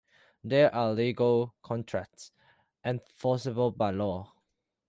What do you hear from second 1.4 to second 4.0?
contracts, enforceable by